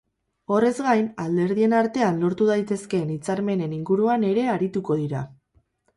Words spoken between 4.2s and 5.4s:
ere arituko dira.